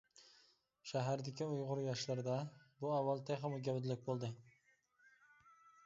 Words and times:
شەھەردىكى 0.91 1.47
ئۇيغۇر 1.51 1.83
ياشلىرىدا 1.89 2.39
بۇ 2.81 2.95
ئەھۋال 2.97 3.25
تېخىمۇ 3.31 3.63
گەۋدىلىك 3.69 4.05
بولدى. 4.09 4.35